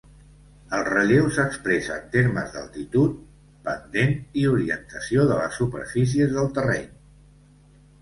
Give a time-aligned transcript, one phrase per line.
[0.77, 3.21] El relleu s'expressa en termes d'altitud,
[3.69, 6.93] pendent i orientació de les superfícies del terreny.